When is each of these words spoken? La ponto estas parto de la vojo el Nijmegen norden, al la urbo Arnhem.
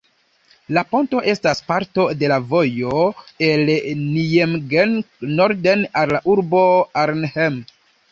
La 0.75 0.81
ponto 0.93 1.19
estas 1.33 1.59
parto 1.65 2.05
de 2.21 2.31
la 2.31 2.39
vojo 2.53 3.01
el 3.47 3.69
Nijmegen 3.99 4.95
norden, 5.41 5.85
al 6.03 6.15
la 6.17 6.23
urbo 6.35 6.63
Arnhem. 7.05 7.61